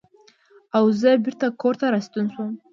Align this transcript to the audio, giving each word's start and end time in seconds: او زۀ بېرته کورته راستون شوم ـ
او 0.77 0.83
زۀ 0.99 1.11
بېرته 1.23 1.47
کورته 1.61 1.85
راستون 1.93 2.25
شوم 2.33 2.49
ـ 2.57 2.61